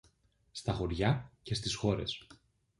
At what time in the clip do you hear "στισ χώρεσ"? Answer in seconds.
1.53-2.27